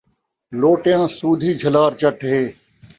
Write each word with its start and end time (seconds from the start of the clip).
لوٹیاں 0.59 1.03
سودھی 1.17 1.51
جھلار 1.61 1.91
چٹ 1.99 2.17
ہے 2.31 2.41